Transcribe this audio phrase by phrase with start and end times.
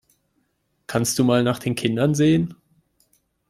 [0.87, 2.55] Kannst du mal nach den Kindern sehen?